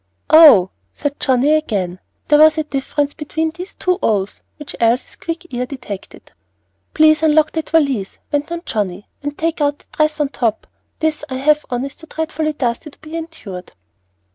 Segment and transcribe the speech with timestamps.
[0.31, 1.99] "Oh!" said Johnnie again.
[2.27, 6.31] There was a difference between these two "ohs," which Elsie's quick ear detected.
[6.95, 10.65] "Please unlock that valise," went on Johnnie, "and take out the dress on top.
[10.97, 13.73] This I have on is too dreadfully dusty to be endured."